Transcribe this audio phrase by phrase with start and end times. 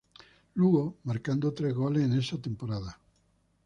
[0.55, 2.91] Lugo, marcando tres goles en esa temporada.